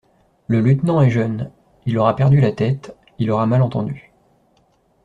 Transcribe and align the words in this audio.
Le 0.47 0.61
lieutenant 0.61 0.99
est 1.03 1.11
jeune; 1.11 1.51
il 1.85 1.95
aura 1.99 2.15
perdu 2.15 2.41
la 2.41 2.51
tête, 2.51 2.97
il 3.19 3.29
aura 3.29 3.45
mal 3.45 3.61
entendu. 3.61 4.11